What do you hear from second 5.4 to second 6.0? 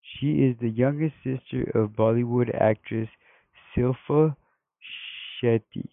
Shetty.